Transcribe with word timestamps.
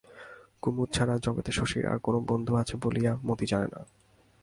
কুমুদ 0.61 0.89
ছাড়া 0.93 1.15
জগতে 1.17 1.51
শশীর 1.51 1.83
আর 1.85 1.97
কোনো 1.99 2.19
বন্ধু 2.21 2.53
আছে 2.55 2.75
বলিয়া 2.77 3.11
মতি 3.25 3.45
জানে 3.45 3.67
না। 3.67 3.81